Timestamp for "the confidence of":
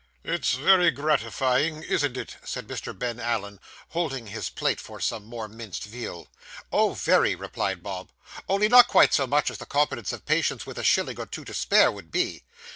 9.59-10.25